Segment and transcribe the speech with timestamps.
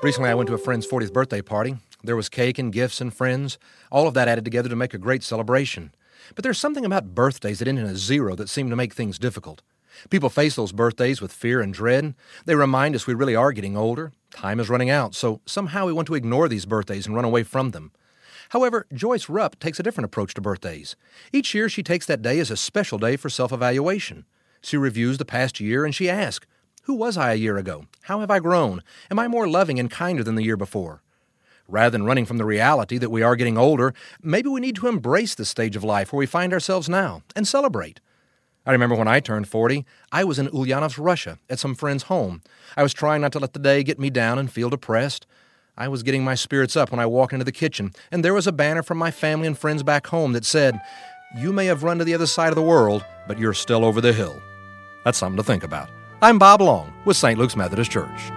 [0.00, 1.76] Recently, I went to a friend's 40th birthday party.
[2.04, 3.58] There was cake and gifts and friends.
[3.90, 5.92] All of that added together to make a great celebration.
[6.36, 9.18] But there's something about birthdays that end in a zero that seem to make things
[9.18, 9.60] difficult.
[10.08, 12.14] People face those birthdays with fear and dread.
[12.44, 14.12] They remind us we really are getting older.
[14.30, 17.42] Time is running out, so somehow we want to ignore these birthdays and run away
[17.42, 17.90] from them.
[18.50, 20.94] However, Joyce Rupp takes a different approach to birthdays.
[21.32, 24.26] Each year, she takes that day as a special day for self evaluation.
[24.62, 26.46] She reviews the past year and she asks,
[26.88, 27.84] Who was I a year ago?
[28.04, 28.82] How have I grown?
[29.10, 31.02] Am I more loving and kinder than the year before?
[31.68, 33.92] Rather than running from the reality that we are getting older,
[34.22, 37.46] maybe we need to embrace the stage of life where we find ourselves now and
[37.46, 38.00] celebrate.
[38.64, 42.40] I remember when I turned 40, I was in Ulyanovsk, Russia, at some friend's home.
[42.74, 45.26] I was trying not to let the day get me down and feel depressed.
[45.76, 48.46] I was getting my spirits up when I walked into the kitchen, and there was
[48.46, 50.80] a banner from my family and friends back home that said,
[51.36, 54.00] You may have run to the other side of the world, but you're still over
[54.00, 54.40] the hill.
[55.04, 55.90] That's something to think about.
[56.20, 57.38] I'm Bob Long with St.
[57.38, 58.32] Luke's Methodist Church.